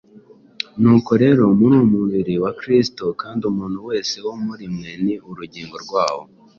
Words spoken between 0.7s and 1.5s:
nuko rero